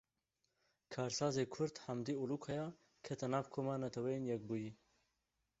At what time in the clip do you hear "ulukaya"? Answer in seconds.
2.23-2.67